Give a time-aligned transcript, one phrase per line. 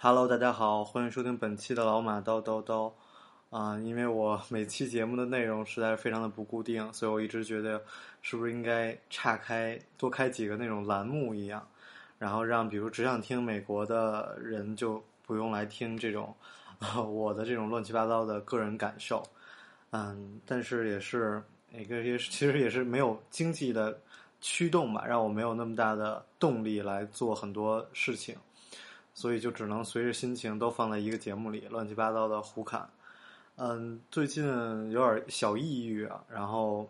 [0.00, 2.92] Hello，大家好，欢迎收听本期的老马叨叨叨。
[3.50, 7.82] 啊、因为我 每期节目的内容实在是非常的不固定，所以我一直觉得
[8.22, 11.66] 是不是应该岔开多开几个那种栏目一样，
[12.16, 16.32] 然后让比如只想听美国的人就不用来听这种、
[16.78, 19.20] 呃 我的这种乱七八糟的个人感受。
[19.90, 24.00] 嗯，但是也是一个也是其实也是没有经济的
[24.40, 28.36] 驱动吧，让我没有那么大的动力来做很多事情。
[29.18, 32.88] 所以就只能随着心情都放在一个节目里，乱七八糟的胡侃。
[33.56, 34.46] 嗯，最近
[34.92, 36.88] 有点小抑郁啊，然后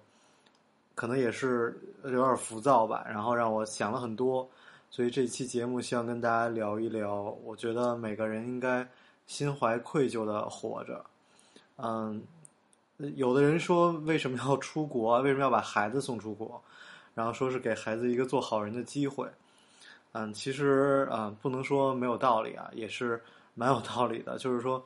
[0.95, 4.47] 可能也是有点浮躁吧，然后让我想了很多。
[4.91, 8.87] 所以这期节目希望跟大家聊一聊，我觉得每个人应该
[9.27, 11.03] 心怀愧疚的活着。
[11.79, 12.23] 嗯，
[12.99, 15.19] 有的人说为什么要出国？
[15.23, 16.63] 为什么要把孩子送出国？
[17.15, 19.27] 然后说是给孩子一个做好人的机会。
[20.13, 23.23] 嗯，其实啊、不能说没有道理啊，也是
[23.55, 24.39] 蛮有道理的。
[24.39, 24.85] 就是说，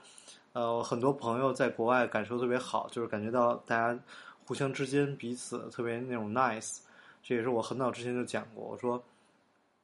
[0.53, 3.99] 呃，很多朋友在国外感受特别好，就是感觉到大家
[4.45, 6.81] 互相之间彼此特别那种 nice。
[7.23, 9.03] 这也是我很早之前就讲过，我说，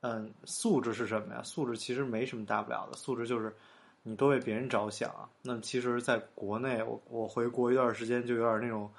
[0.00, 1.42] 嗯，素质是什么呀？
[1.42, 3.54] 素质其实没什么大不了的，素质就是
[4.02, 5.12] 你多为别人着想。
[5.42, 8.90] 那其实，在国内，我我回国一段时间就有点那种，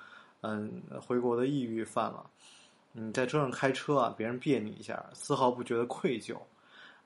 [0.42, 2.26] 嗯，回国的抑郁犯了。
[2.92, 6.36] 你在车上开车啊，别人别你一下，丝毫不觉得愧疚。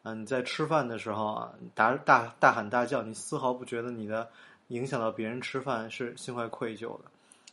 [0.03, 4.29] 嗯、你在吃饭的时候啊，大大大喊大叫，你丝毫不觉得你的
[4.67, 7.05] 影响到别人吃饭是心怀愧疚的。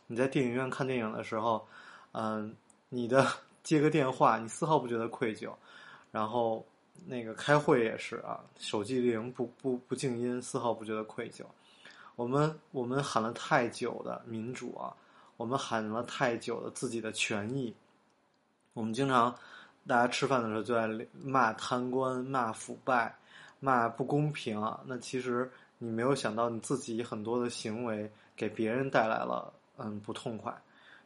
[0.07, 1.65] 你在电影院看电影的时候，
[2.13, 2.53] 嗯、
[2.89, 3.25] 你的
[3.63, 5.49] 接个电话，你丝毫不觉得愧疚。
[6.11, 6.65] 然后
[7.05, 11.43] 那个开会也是啊，手机铃不不不静音，丝毫不觉得愧疚。
[12.17, 14.93] 我们我们喊了太久的民主啊，
[15.37, 17.73] 我们喊了太久的自己的权益。
[18.73, 19.35] 我们经常
[19.85, 20.87] 大家吃饭的时候就在
[21.23, 23.13] 骂贪官、骂腐败、
[23.59, 24.79] 骂不公平啊。
[24.85, 30.55] 那其实你没有想到你自己很多的行为给别人带来了嗯不痛快。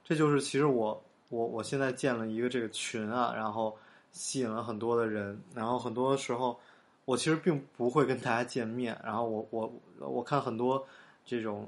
[0.03, 3.75] 这就是其实我我我现在建了一个这个群啊，然后
[4.11, 6.59] 吸引了很多的人，然后很多时候
[7.05, 10.85] 我其实并不会跟大家见面，然后我我我看很多
[11.25, 11.67] 这种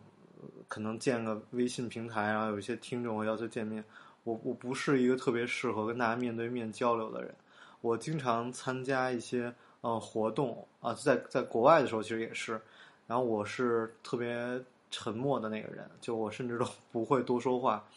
[0.68, 3.84] 可能建个微信平台，然后有一些听众要求见面。
[4.28, 7.34] 我我不是一个特别适合跟大家面对面交流的人，
[7.80, 12.60] 我经常参加一些呃活动啊、在在国外的时候其实也是，
[13.08, 14.62] 然后我是特别
[14.92, 17.88] 沉默的那个人，就我甚至都 不会多说话，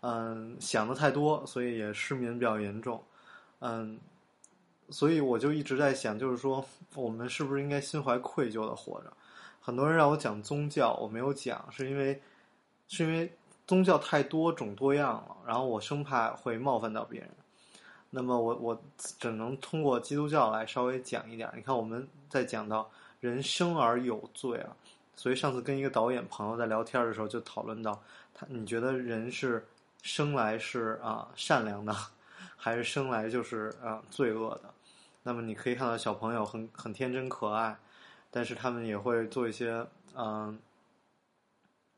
[0.00, 3.02] 嗯，想的太多，所以也失眠比较严重，
[3.58, 3.98] 嗯，
[4.88, 9.12] 所以我就一直在想，就是说我们是不是应该心怀愧疚的活着？
[9.60, 12.22] 很多人让我讲宗教，我没有讲，是因为
[12.88, 13.30] 是因为。
[13.70, 17.30] 宗教太多种多样了，然后我生怕会冒犯到别人，
[18.10, 21.48] 那么我我只能通过基督教来稍微讲一点。
[21.54, 24.74] 你看我们在讲到人生而有罪啊，
[25.14, 28.02] 所以上次跟一个导演朋友在聊天的时候就讨论到，
[28.34, 29.64] 他你觉得人是
[30.02, 31.94] 生来是啊善良的，
[32.56, 34.62] 还是生来就是啊罪恶的？
[35.22, 37.78] 那么你可以看到小朋友很很天真可爱，
[38.32, 40.58] 但是他们也会做一些嗯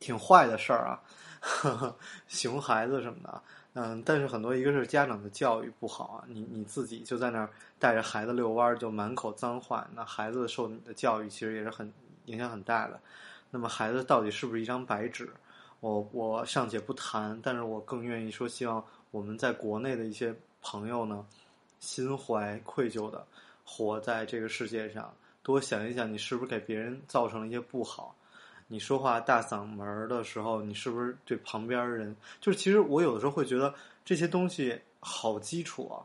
[0.02, 1.00] 挺坏的事儿啊。
[1.40, 1.96] 呵呵，
[2.28, 3.42] 熊孩子什么的，
[3.74, 11.92] 嗯，但是很多一个是家长的教育不好啊，你你自己就在那儿带着孩子遛弯儿，就满口脏话，那孩子受你的教育其实也是很
[12.26, 13.00] 影响很大的。
[13.50, 15.28] 那么孩子到底是不是一张白纸？
[15.80, 21.26] 我我尚且不谈，但是我更愿意说，希望我们在国内的一些朋友呢，
[21.80, 23.26] 心怀愧疚的
[23.64, 25.12] 活在这个世界上，
[25.42, 28.14] 多想一想，你是不是给别人造成了一些不好。
[28.72, 32.16] 你说话大嗓门儿的时候，你是不是对旁边人？
[32.40, 36.00] 就是其实我有的时候会觉得这些东西好基础啊，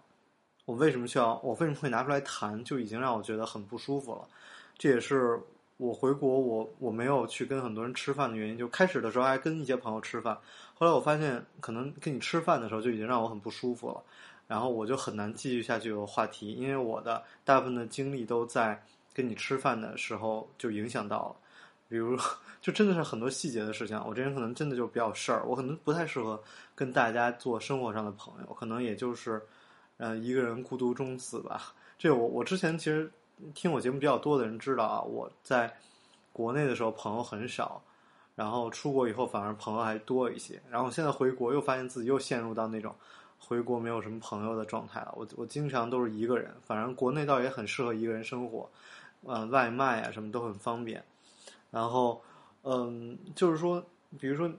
[0.65, 1.39] 我为什么需要？
[1.41, 2.61] 我为什么会拿出来谈？
[2.65, 4.27] 就已经让我觉得很不舒服了。
[4.77, 5.39] 这也是
[5.77, 8.57] 我回国我我没有去跟很多人吃饭的原因。
[8.57, 10.37] 就开始的时候还跟一些朋友吃饭，
[10.73, 14.03] 后来我发现可能跟你吃饭的时候就已经让我很不舒服了，
[14.45, 21.35] 然后我就很难继续下去有话题，因为我的大部分的精力都在跟你吃饭的时候就影响到了。
[21.89, 22.17] 比如，
[22.59, 23.97] 就真的是很多细节的事情。
[24.05, 26.41] 我这人可能真的就比较事儿，我可能不太适合
[26.75, 29.41] 跟大家做生活上的朋友，可能也就是，
[29.97, 31.73] 呃，一个人孤独终死吧。
[31.97, 33.09] 这我我之前其实
[33.55, 35.73] 听我节目比较多的人知道啊，我在
[36.33, 37.81] 国内的时候朋友很少，
[38.35, 40.61] 然后出国以后反而朋友还多一些。
[40.69, 42.93] 然后现在回国又发现自己又陷入到那种
[43.39, 45.13] 回国没有什么朋友的状态了。
[45.15, 48.69] 我我经常都是一个人，反正国内倒也很适合一个人生活，
[49.23, 51.03] 呃，外卖啊什么都很方便。
[51.77, 52.19] 然后，
[52.63, 53.85] 嗯，就是说，
[54.19, 54.51] 比如说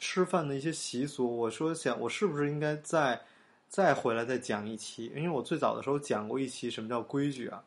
[0.00, 3.20] 吃饭的一些习俗，我说想我是不是应该再
[3.68, 5.12] 再回来再讲一期？
[5.14, 7.62] 因为我最早的时候讲过一期什么叫规矩啊。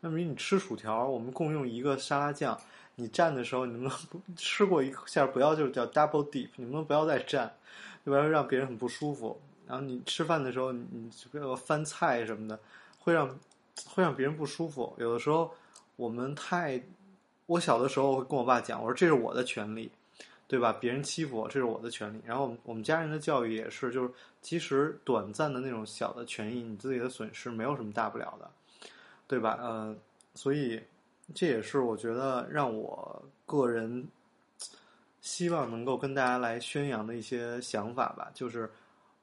[0.00, 2.60] 那么你吃薯条，我们共用一个沙拉酱，
[2.96, 6.50] 你蘸的时候，你能不能吃过一下不要就是叫 double deep？
[6.56, 7.50] 你能不能不要再蘸，要
[8.04, 9.40] 不然让别人很不舒服。
[9.66, 12.60] 然后你吃饭的时候，你不要翻菜什么的，
[12.98, 13.26] 会让
[13.86, 14.94] 会让别人不舒服。
[14.98, 15.50] 有的时候
[15.96, 16.78] 我们太，
[17.46, 19.90] 我小的时候会跟我爸讲，我说这是我的权利，
[20.46, 20.72] 对吧？
[20.72, 22.20] 别人欺负我，这是我的权利。
[22.24, 24.10] 然后我们我们家人的教育也是，就是
[24.42, 28.50] 其实短暂的那种小的权益，你自己的损失没有什么大不了的。
[29.26, 29.58] 对吧？
[29.58, 29.96] 呃，
[30.34, 30.78] 所以
[31.34, 34.06] 这也是我觉得让我个人
[35.22, 38.70] 希望能够跟大家来宣扬的一些想法吧，就是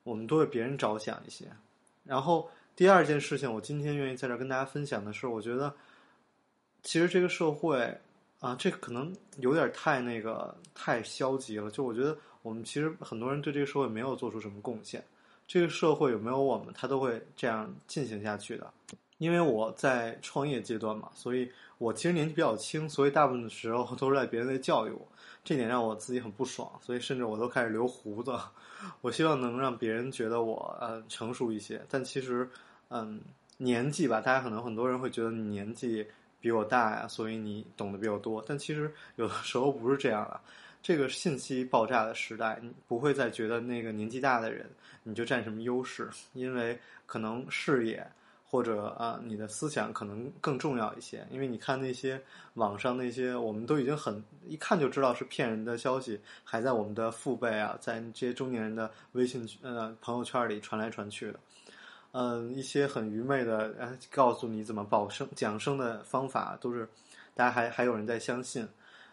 [0.01, 1.45] 我们多为别人着想一些。
[2.03, 5.71] 然后第二件事情，我今天愿意在这跟大家分享的是，我觉得
[6.81, 7.95] 其实这个社会
[8.41, 11.71] 啊，这可能有点太那个太消极了。
[11.71, 15.01] 就我觉得我们其实很多人对这个社会没有做出什么贡献，
[15.47, 18.73] 这个社会有没有我们，它都会这样进行下去的。
[19.19, 21.47] 因为我在创业阶段嘛，所以
[21.77, 25.07] 我其实年纪比较轻，所以大部分的时候都是在别人在教育我，
[25.43, 28.35] 这点让我自己很不爽，所以甚至我都开始留胡子。
[29.01, 32.49] 我希望能让别人觉得我呃成熟一些，但其实
[32.89, 33.21] 嗯
[33.57, 36.03] 年纪吧，大家可能很多人会觉得你年纪
[36.41, 40.41] 比我大呀，所以你懂得比我多，但其实有的时候不是这样的。
[40.81, 44.69] 这个信息爆炸的时代，你不会再觉得那个年纪大的人
[45.03, 48.05] 你就占什么优势，因为可能视野。
[48.43, 52.21] 或者啊，你的思想可能更重要一些，因为你看那些
[52.55, 61.39] 网上那些，我们都已经很一看就知道是骗人的消息，还在我们的父辈啊，在这些中年人的微信呃朋友圈里传来传去的，
[62.11, 66.87] 嗯，一些很愚昧的，呃告诉你怎么保生讲生的方法，都是
[67.33, 68.67] 大家还还有人在相信。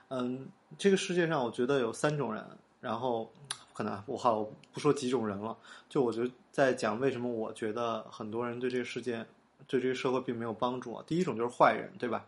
[0.09, 2.45] 嗯，这个世界上我觉得有三种人，
[2.81, 3.33] 然后
[3.73, 5.57] 可能我好不说几种人了，
[5.89, 6.31] 就我觉得。
[6.51, 9.25] 在讲为什么我觉得很多人对这个世界、
[9.69, 11.05] 对这个社会并没有帮助啊。
[11.07, 12.25] 第一种就是坏人，对吧？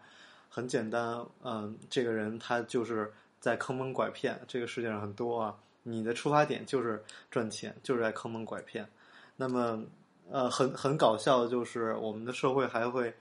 [0.49, 4.40] 很简单，嗯，这个人他就是在坑蒙拐骗。
[4.46, 8.88] 这个世界上很多啊，你的出发点就是赚钱，就是在坑蒙拐骗。
[9.34, 9.82] 那么，
[10.30, 13.12] 呃，很很搞笑的就是，我们的社会还会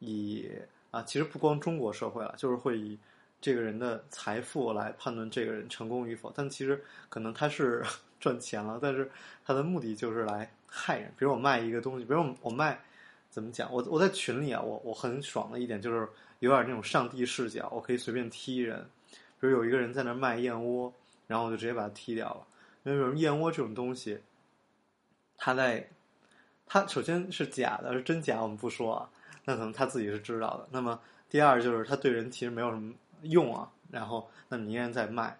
[0.00, 0.48] 以
[0.90, 2.98] 啊，其实不光中国社会了，就是会以
[3.40, 6.32] 这个人的财富来判断这个人成功与否。
[6.34, 7.82] 但其实可能他是。
[8.20, 9.08] 赚钱了，但是
[9.44, 11.08] 他的目的就是来害人。
[11.16, 12.76] 比如我卖一个东西，比如我我卖，
[13.30, 13.72] 怎么讲？
[13.72, 16.08] 我我在群里啊，我我很爽的一点就是
[16.40, 18.84] 有点那种上帝视角，我可以随便踢人。
[19.38, 20.92] 比如有一个人在那卖燕窝，
[21.28, 22.44] 然后我就直接把他踢掉了。
[22.82, 23.16] 因为？
[23.20, 24.18] 燕窝这种东西，
[25.36, 25.88] 他在
[26.68, 29.08] 他首先是假的，是真假我们不说啊，
[29.44, 30.68] 那可能他自己是知道的。
[30.70, 31.00] 那么
[31.30, 32.92] 第二就是他对人其实没有什么
[33.22, 35.36] 用啊，然后那你依然在卖。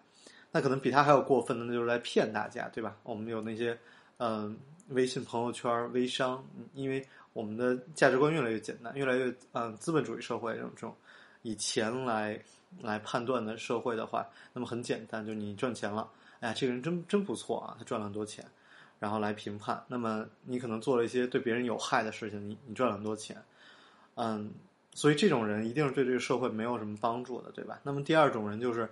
[0.51, 2.97] 那可能比他还要过分的，那就是来骗大家，对吧？
[3.03, 3.79] 我们有那些，
[4.17, 4.59] 嗯，
[4.89, 6.43] 微信朋友圈微商，
[6.73, 10.97] 因为我们的价值观越来越简单，越来越嗯资本主义社会这种这种
[11.43, 12.43] 以钱来
[12.81, 18.43] 来判断的社会的话，那么很简单，就你赚钱了，哎呀，这个人真真不错啊，他赚了很多钱，
[18.99, 19.85] 然后来评判。
[19.89, 23.37] 那么你可能做了一些对别人有害的事情，你你赚了很多钱，
[24.15, 24.53] 嗯，
[24.95, 27.79] 所以这种人一定是对这个社会没有什么帮助的，对吧？
[27.83, 28.89] 那么第二种人就是。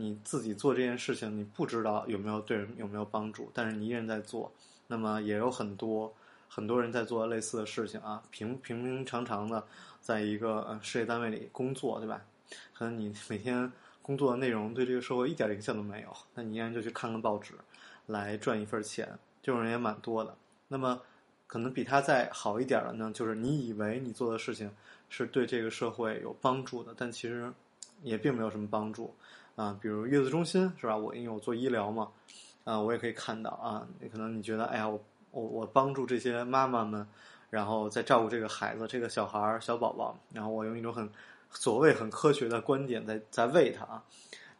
[0.00, 4.52] 你自己做这件事情，你不知道有没有对人有没有帮助，但是你依然在做。
[4.86, 6.14] 那么也有很多
[6.48, 9.66] 很多人在做类似的事情啊，平平平常常的，
[10.00, 12.22] 在一个事业单位里工作，对吧？
[12.74, 17.54] 可能你每天工作的内容对这个社会一点影响都没有，那你依然就去看看报纸，
[18.06, 20.36] 来赚一份钱，这种人也蛮多的。
[20.68, 21.00] 那么
[21.46, 24.70] 可能比他再好一点的呢，就是你以为你做的事情
[25.08, 27.50] 是对这个社会有帮助的，但其实
[28.02, 29.14] 也并没有什么帮助。
[29.56, 30.94] 啊，比如月子中心是吧？
[30.94, 32.10] 我因为我做医疗嘛，
[32.64, 33.88] 啊，我也可以看到啊。
[34.12, 37.08] 可能你觉得，哎呀，我我我帮助这些妈妈们，
[37.48, 41.10] 然后在照顾这个孩子、这个小孩儿、小宝宝，然后我用一种很
[41.48, 44.04] 所谓很科学的观点在在喂他啊。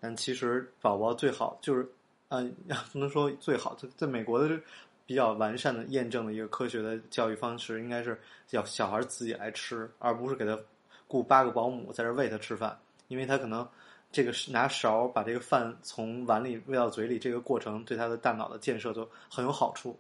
[0.01, 1.87] 但其实宝宝最好就是，
[2.29, 2.55] 嗯，
[2.93, 4.61] 不能说最好，在在美国的
[5.07, 8.21] 比较完善的验证的一个科学的教育方式，应该是
[8.51, 10.59] 要小孩自己来吃，而不是给他
[11.07, 13.67] 雇八个保姆在这喂他吃饭，因为他可能。
[14.11, 19.95] 这个拿勺把这个饭从碗里喂到嘴里，这个过程对他的大脑的建设都很有好处。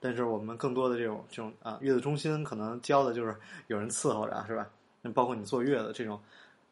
[0.00, 3.32] 但是我们更多的这种这种啊，月子中心可能教的就是
[3.68, 4.68] 有人伺候着，是吧？
[5.02, 6.20] 那包括你坐月子这种，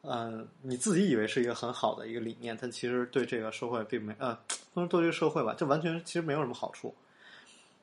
[0.02, 4.36] 嗯，你自己以为是一个很好的一个理念，但其实对这个社会并没呃，
[4.74, 6.94] 不能说对这个社会吧，这完全其实没有什么好处。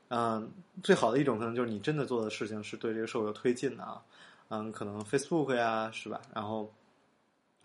[0.10, 0.52] 嗯，
[0.84, 4.02] 最好的一种可能就是你真的做的事情是对这个社会有推进的啊。
[4.50, 6.20] 嗯，可能 Facebook 呀，是吧？
[6.34, 6.74] 然后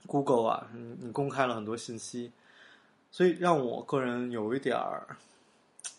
[0.07, 2.31] Google 啊，你你公开了很多信息，
[3.11, 5.17] 所以让我个人有一点儿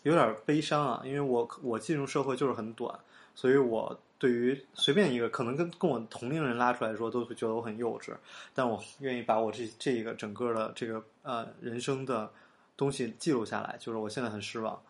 [0.04, 2.96] 有点悲伤啊，因为我我进入社会就是很短，
[3.34, 8.14] 所以我对于随便一个可能跟跟我同龄人拉出来说，都会觉得我很幼稚，
[8.54, 12.30] 但我愿意把我这这个整个的这个呃人生的
[12.76, 14.80] 东西记录下来，就是我现在很失望。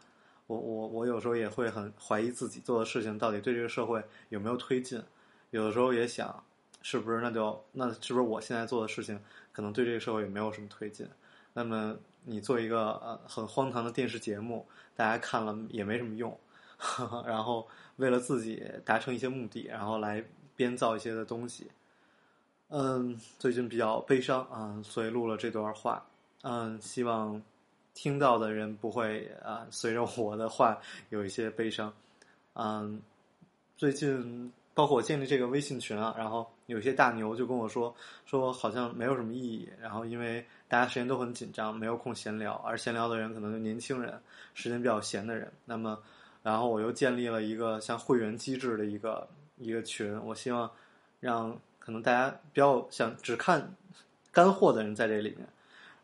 [0.47, 5.03] 我我我有时候也会很怀疑自己做的事情到底对这个社会有没有推进，
[5.51, 6.45] 有的时候也想，
[6.83, 9.21] 是不是那就那是不是我现在做的事情
[9.53, 11.05] 可能对这个社会也没有什么推进？
[11.53, 14.65] 那么你做一个呃很荒唐的电视节目，
[14.95, 16.39] 大家看了也没什么用，
[17.27, 17.67] 然后
[17.97, 21.71] 为了自己达成一些目的，然后来编造一些的东西，
[22.69, 26.07] 嗯，最近比较悲伤啊，所以录了这段话，
[26.43, 27.43] 嗯，希望。
[27.99, 30.79] 听到的人不会啊，随着我的话
[31.09, 31.91] 有一些悲伤。
[32.53, 33.01] 嗯，
[33.79, 37.95] 最近包括我建立这个微信群啊，然后有些大牛就跟我说，
[38.27, 39.67] 说好像没有什么意义。
[39.81, 44.21] 然后因为大家时间都很紧张，没有空闲聊，而闲聊的人可能就年轻人，
[44.53, 45.51] 时间比较闲的人。
[45.65, 45.99] 那么，
[46.47, 49.27] 然后我又建立了一个像会员机制的一个
[49.57, 50.71] 一个群，我希望
[51.19, 53.75] 让可能大家不要想只看
[54.31, 55.45] 干货的人在这里面，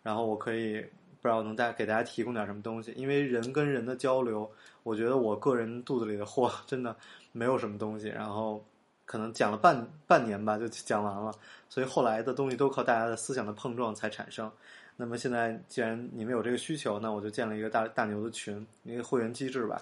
[0.03, 0.85] 然后我可以。
[1.23, 4.51] 不知道能大给大家提供点什么东西，因为人跟人的交流，
[4.83, 6.97] 我觉得我个人肚子里的货真的
[7.31, 8.61] 没有什么东西，然后
[9.05, 11.33] 可能讲了半半年吧就讲完了，
[11.69, 14.51] 所以后来的东西都靠大家的思想的碰撞才产生。
[14.97, 19.81] 那么现在既然你们有这个需求，那我就建了一个大大牛的群，一个会员机制吧。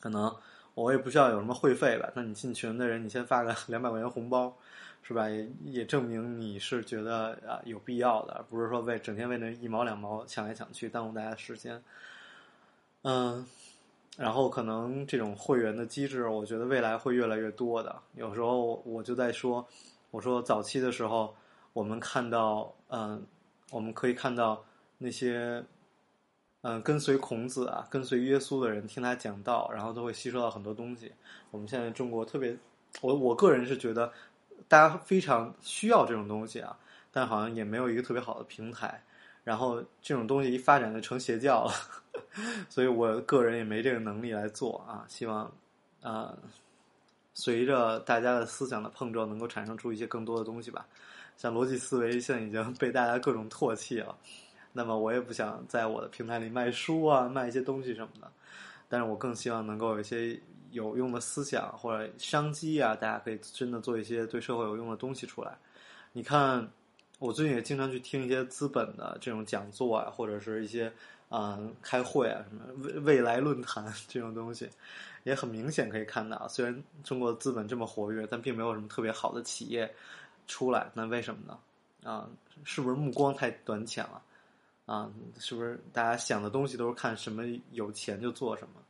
[0.00, 0.34] 可能
[0.74, 4.54] 我也不需要有什么会费吧，那你进群的人，你先发个两百块钱红包。
[5.00, 5.26] 是吧？
[5.26, 11.82] 也也证明你是觉得啊有必要的，不是说为整天为那一毛两毛抢来抢去耽误大家时间。
[13.02, 13.46] 嗯，
[14.18, 17.96] 然后可能这种会员的机制，我觉得未来会越来越多的。
[18.16, 19.66] 有时候我就在说，
[20.10, 21.34] 我说早期的时候，
[21.72, 23.24] 我们看到，嗯，
[23.70, 24.62] 我们可以看到
[24.98, 25.64] 那些，
[26.62, 31.12] 嗯，跟随孔子啊，跟随耶稣的人听他讲道，然后都会吸收到很多东西。
[31.50, 32.56] 我们现在中国特别，
[33.00, 34.12] 我我个人是觉得。
[34.66, 36.76] 大家非常需要这种东西啊，
[37.10, 39.02] 但好像也没有一个特别好的平台。
[39.42, 41.72] 然后这种东西一发展就成邪教了，
[42.68, 45.06] 所以我个人也没这个能力来做啊。
[45.08, 45.50] 希望
[46.02, 46.36] 啊，
[47.32, 50.86] 随着大家的思想的碰撞，能够产生出一些更多的东西吧。
[51.38, 54.14] 像逻辑思维现在已经被大家各种唾弃了，
[54.72, 58.30] 那么我也不想在我的平台里卖书啊，卖一些东西什么的。
[58.88, 60.40] 但是我更希望能够有一些。
[60.70, 65.56] 有用的思想或者商机啊，大家可以真的做一些对社会有用的东西出来。
[66.12, 66.70] 你看，
[67.18, 70.92] 我最近也经常去听一些资本的这种讲座啊，或者是一些
[71.30, 74.68] 嗯开会啊什么未未来论坛 这种东西，
[75.24, 79.90] 也很明显可以看到，虽然中国资本这么活跃，但并没有什么特别好的企业
[80.46, 80.90] 出来。
[80.92, 81.58] 那为什么呢？
[82.04, 82.28] 啊，
[82.62, 84.20] 是不是目光太短浅了？
[84.88, 85.06] 啊，
[85.38, 88.80] 是不是大家想的东西都是看什么有钱就做什么？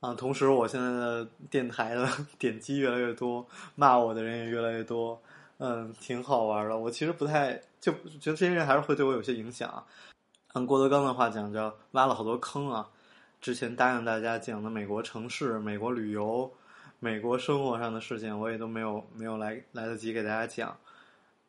[0.00, 2.08] 啊，同时我现在的电台的
[2.40, 3.46] 点击越来越多，
[3.76, 5.22] 骂我的人也越来越多，
[5.58, 6.76] 嗯，挺好玩的。
[6.76, 9.80] 我其实不太就觉得这些人还是会对我有些影响。
[10.54, 12.88] 按郭德纲的话讲，叫挖了好多坑啊。
[13.40, 16.50] 之前答应大家讲的美国城市、美国旅游、
[16.98, 20.76] 美国生活上的事情，我也都没有没有来来得及给大家讲。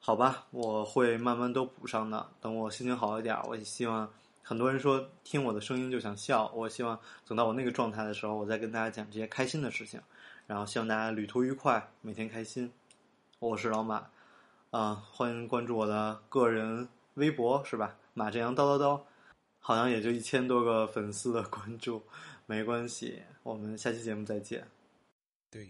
[0.08, 2.30] 好吧，我会慢慢都补上的。
[2.40, 4.10] 等我心情好一点，我也希望。
[4.42, 6.98] 很多人说听我的声音就想笑，我希望
[7.28, 10.00] 等到我那个状态的时候，我再跟大家讲这些开心的事情，
[10.46, 12.72] 然后希望大家旅途愉快，每天开心。
[13.40, 14.08] 我是老马，
[14.72, 17.98] 啊，欢迎关注我的个人微博，是吧？
[18.14, 19.02] 马振阳叨叨叨，
[19.60, 22.02] 好像也就一千多个粉丝的关注，
[22.46, 24.66] 没关系，我们下期节目再见。
[25.52, 25.70] 对。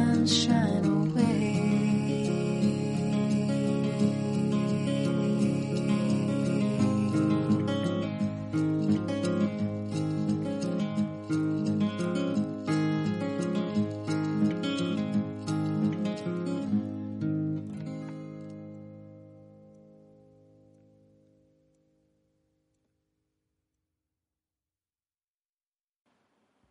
[0.27, 0.90] sunshine.